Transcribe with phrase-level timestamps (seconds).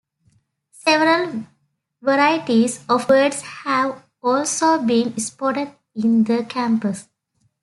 [0.71, 1.43] Several
[2.01, 7.07] varieties of birds have also been spotted in the campus.